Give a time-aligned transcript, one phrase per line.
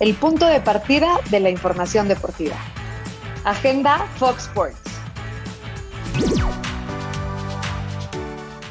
[0.00, 2.56] el punto de partida de la información deportiva.
[3.44, 4.78] Agenda Fox Sports.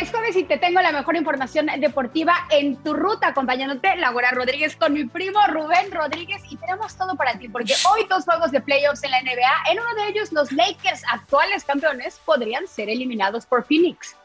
[0.00, 4.76] Es jueves y te tengo la mejor información deportiva en tu ruta, acompañándote Laura Rodríguez
[4.76, 8.60] con mi primo Rubén Rodríguez y tenemos todo para ti porque hoy dos juegos de
[8.60, 13.46] playoffs en la NBA, en uno de ellos los Lakers, actuales campeones, podrían ser eliminados
[13.46, 14.16] por Phoenix.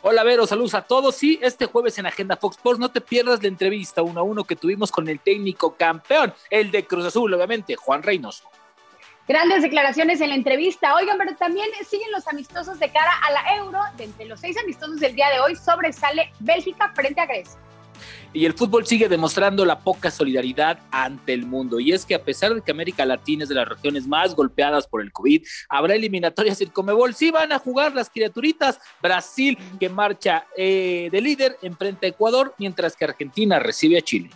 [0.00, 1.16] Hola Vero, saludos a todos.
[1.16, 4.44] Sí, este jueves en Agenda Fox Sports no te pierdas la entrevista uno a uno
[4.44, 8.44] que tuvimos con el técnico campeón, el de Cruz Azul, obviamente, Juan Reynoso.
[9.26, 10.94] Grandes declaraciones en la entrevista.
[10.94, 13.80] Oigan, pero también siguen los amistosos de cara a la Euro.
[13.96, 17.60] De entre los seis amistosos del día de hoy sobresale Bélgica frente a Grecia.
[18.32, 21.80] Y el fútbol sigue demostrando la poca solidaridad ante el mundo.
[21.80, 24.86] Y es que a pesar de que América Latina es de las regiones más golpeadas
[24.86, 27.14] por el COVID, habrá eliminatorias en Comebol.
[27.14, 28.78] Sí van a jugar las criaturitas.
[29.02, 34.30] Brasil, que marcha eh, de líder, enfrenta a Ecuador, mientras que Argentina recibe a Chile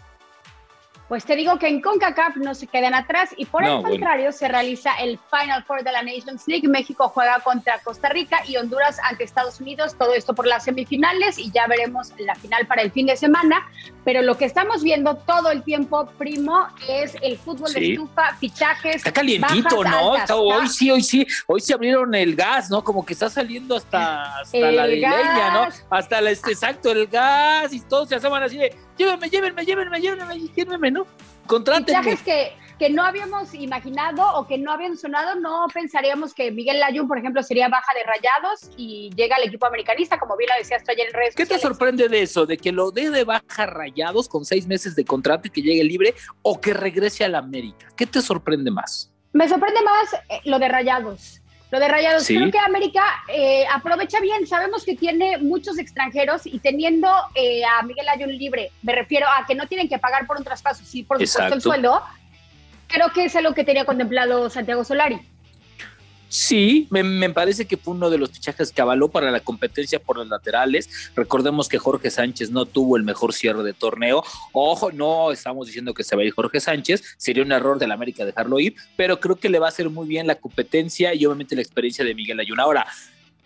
[1.12, 4.48] pues te digo que en CONCACAF no se quedan atrás y por el contrario se
[4.48, 6.66] realiza el Final Four de la Nations League.
[6.66, 9.94] México juega contra Costa Rica y Honduras ante Estados Unidos.
[9.98, 13.68] Todo esto por las semifinales y ya veremos la final para el fin de semana.
[14.06, 18.96] Pero lo que estamos viendo todo el tiempo, primo, es el fútbol de estufa, fichajes.
[18.96, 20.12] Está calientito, ¿no?
[20.12, 22.82] hoy sí, hoy sí, hoy se abrieron el gas, ¿no?
[22.82, 25.68] Como que está saliendo hasta, hasta la de leña, ¿no?
[25.90, 30.00] Hasta la, este, exacto, el gas y todos se asoman así de llévenme, llévenme, llévenme,
[30.00, 31.01] llévenme, llévenme, ¿no?
[31.46, 32.16] Contrátenme.
[32.18, 37.08] que, que no habíamos imaginado o que no habían sonado, no pensaríamos que Miguel Layun,
[37.08, 40.82] por ejemplo, sería baja de rayados y llega al equipo americanista, como bien lo decías
[40.84, 42.46] tú ayer en redes ¿Qué te sorprende de eso?
[42.46, 45.84] ¿De que lo dé de baja rayados con seis meses de contrato y que llegue
[45.84, 47.88] libre o que regrese a la América?
[47.96, 49.12] ¿Qué te sorprende más?
[49.32, 51.41] Me sorprende más eh, lo de rayados
[51.72, 54.46] lo de Rayados, creo que América eh, aprovecha bien.
[54.46, 59.46] Sabemos que tiene muchos extranjeros y teniendo eh, a Miguel Ayun libre, me refiero a
[59.46, 62.02] que no tienen que pagar por un traspaso, sí, por supuesto el sueldo.
[62.88, 65.18] Creo que es algo que tenía contemplado Santiago Solari.
[66.32, 70.16] Sí, me, parece que fue uno de los fichajes que avaló para la competencia por
[70.16, 70.88] los laterales.
[71.14, 74.24] Recordemos que Jorge Sánchez no tuvo el mejor cierre de torneo.
[74.52, 77.92] Ojo, no estamos diciendo que se va a ir Jorge Sánchez, sería un error del
[77.92, 81.26] América dejarlo ir, pero creo que le va a hacer muy bien la competencia y
[81.26, 82.62] obviamente la experiencia de Miguel Ayuna.
[82.62, 82.86] Ahora,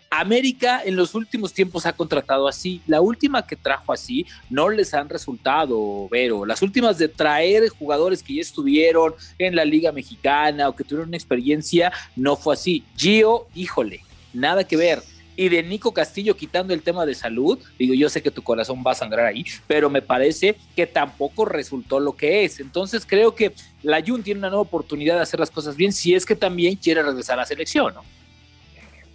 [0.09, 2.81] América en los últimos tiempos ha contratado así.
[2.87, 6.45] La última que trajo así no les han resultado, Vero.
[6.45, 11.09] Las últimas de traer jugadores que ya estuvieron en la Liga Mexicana o que tuvieron
[11.09, 12.83] una experiencia, no fue así.
[12.95, 14.01] Gio, híjole,
[14.33, 15.03] nada que ver.
[15.39, 18.83] Y de Nico Castillo quitando el tema de salud, digo, yo sé que tu corazón
[18.85, 22.59] va a sangrar ahí, pero me parece que tampoco resultó lo que es.
[22.59, 23.53] Entonces creo que
[23.83, 26.75] la Jun tiene una nueva oportunidad de hacer las cosas bien si es que también
[26.75, 28.16] quiere regresar a la selección, ¿no?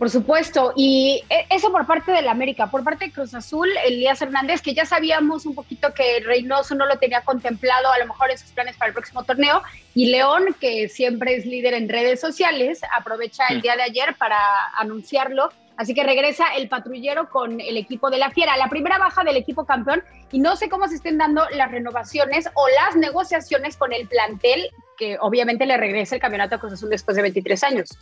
[0.02, 4.20] Por supuesto, y e, eso por parte del América, por parte de Cruz Azul, Elías
[4.20, 8.32] Hernández, que ya sabíamos un poquito que Reynoso no lo tenía contemplado a lo mejor
[8.32, 9.62] en sus planes para el próximo torneo,
[9.94, 14.36] y León, que siempre es líder en redes sociales, aprovecha el día de ayer para
[14.76, 19.22] anunciarlo, así que regresa el patrullero con el equipo de la Fiera, la primera baja
[19.22, 20.02] del equipo campeón,
[20.32, 24.68] y no sé cómo se estén dando las renovaciones o las negociaciones con el plantel,
[24.98, 27.96] que obviamente le regresa el campeonato a Cruz Azul después de 23 años.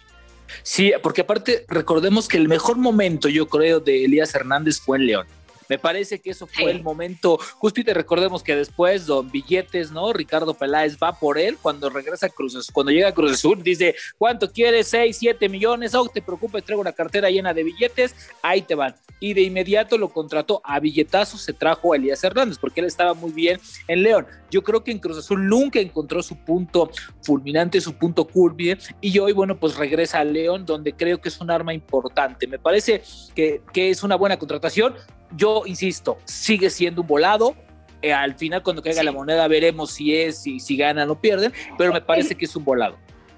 [0.62, 5.06] Sí, porque aparte recordemos que el mejor momento, yo creo, de Elías Hernández fue en
[5.06, 5.26] León.
[5.70, 7.38] Me parece que eso fue el momento.
[7.58, 10.12] Justamente recordemos que después Don Billetes, ¿no?
[10.12, 13.94] Ricardo Peláez va por él cuando regresa a Cruz cuando llega a Cruz Azul, dice,
[14.18, 14.88] ¿cuánto quieres?
[14.88, 15.94] 6, 7 millones.
[15.94, 18.96] Oh, te preocupes, traigo una cartera llena de billetes, ahí te van.
[19.20, 23.14] Y de inmediato lo contrató a billetazos, se trajo a Elías Hernández, porque él estaba
[23.14, 24.26] muy bien en León.
[24.50, 26.90] Yo creo que en Cruz Azul nunca encontró su punto
[27.22, 31.40] fulminante, su punto curvie, y hoy, bueno, pues regresa a León, donde creo que es
[31.40, 32.48] un arma importante.
[32.48, 33.02] Me parece
[33.36, 34.96] que, que es una buena contratación
[35.36, 37.54] yo insisto, sigue siendo un volado.
[38.02, 41.52] Eh, al final, cuando caiga la moneda, veremos si es, si, si ganan o pierden,
[41.76, 42.96] pero me parece que es un volado.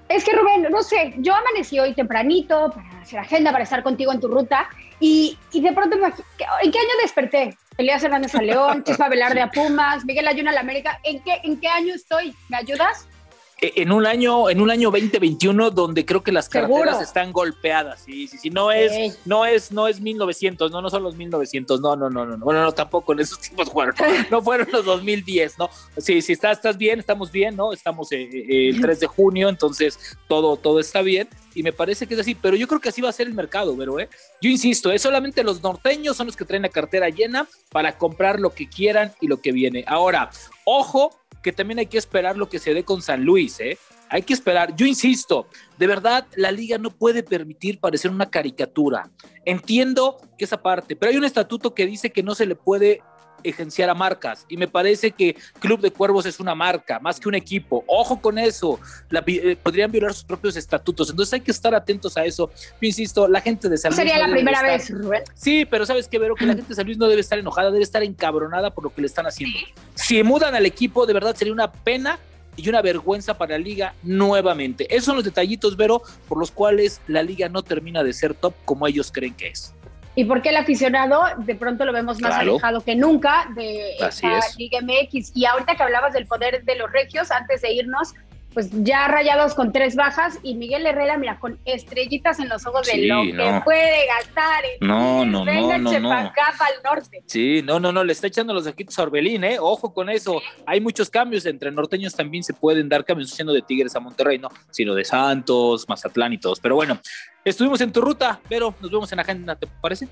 [0.09, 4.11] Es que Rubén, no sé, yo amanecí hoy tempranito para hacer agenda, para estar contigo
[4.11, 7.57] en tu ruta, y, y de pronto, ¿en qué año desperté?
[7.77, 10.99] Elías Hernández a León, Chispa Velarde a Pumas, Miguel Ayuna a la América.
[11.03, 12.35] ¿En qué, ¿En qué año estoy?
[12.49, 13.07] ¿Me ayudas?
[13.63, 18.01] Eh, en un año, en un año 2021 donde creo que las carreteras están golpeadas.
[18.01, 21.79] Sí, sí, sí, no es, no es, no es 1900, no, no son los 1900,
[21.79, 23.95] no, no, no, no, no, bueno, no, tampoco en esos tiempos fueron,
[24.31, 25.69] no fueron los 2010, ¿no?
[25.97, 27.71] Sí, sí, estás, estás bien, estamos bien, ¿no?
[27.71, 32.07] Estamos eh, eh, el 3 de junio, entonces todo, todo está bien y me parece
[32.07, 34.09] que es así, pero yo creo que así va a ser el mercado, pero ¿eh?
[34.41, 38.39] yo insisto, es solamente los norteños son los que traen la cartera llena para comprar
[38.39, 39.83] lo que quieran y lo que viene.
[39.87, 40.29] Ahora,
[40.65, 43.77] ojo, que también hay que esperar lo que se dé con San Luis, ¿eh?
[44.09, 44.75] Hay que esperar.
[44.75, 45.47] Yo insisto,
[45.77, 49.11] de verdad, la liga no puede permitir parecer una caricatura.
[49.45, 53.01] Entiendo que esa parte, pero hay un estatuto que dice que no se le puede
[53.43, 54.45] egenciar a marcas.
[54.49, 57.83] Y me parece que Club de Cuervos es una marca, más que un equipo.
[57.87, 58.79] Ojo con eso.
[59.25, 61.09] Eh, podrían violar sus propios estatutos.
[61.09, 62.49] Entonces hay que estar atentos a eso.
[62.81, 63.97] Yo insisto, la gente de San Luis.
[63.97, 65.23] Sería la primera vez, Rubén.
[65.33, 67.71] Sí, pero sabes que Vero, que la gente de San Luis no debe estar enojada,
[67.71, 69.57] debe estar encabronada por lo que le están haciendo.
[69.95, 72.19] Si mudan al equipo, de verdad sería una pena
[72.55, 74.93] y una vergüenza para la liga nuevamente.
[74.93, 78.53] Esos son los detallitos, Vero, por los cuales la liga no termina de ser top
[78.65, 79.73] como ellos creen que es.
[80.15, 84.79] Y porque el aficionado de pronto lo vemos más alejado que nunca de esta Liga
[84.81, 85.31] MX.
[85.35, 88.13] Y ahorita que hablabas del poder de los regios, antes de irnos,
[88.53, 92.87] pues ya rayados con tres bajas y Miguel Herrera, mira, con estrellitas en los ojos
[92.87, 94.63] de lo que puede gastar.
[94.81, 96.13] no, no, no, no, no.
[96.13, 97.23] acá para el norte.
[97.25, 99.57] Sí, no, no, no, le está echando los ojitos a Orbelín, ¿eh?
[99.59, 100.41] Ojo con eso.
[100.65, 104.37] Hay muchos cambios, entre norteños también se pueden dar cambios, siendo de Tigres a Monterrey,
[104.37, 104.49] ¿no?
[104.69, 106.59] Sino de Santos, Mazatlán y todos.
[106.59, 106.99] Pero bueno,
[107.43, 110.07] estuvimos en tu ruta, pero nos vemos en agenda, ¿te parece?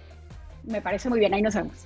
[0.63, 1.85] Me parece muy bien, ahí nos vemos.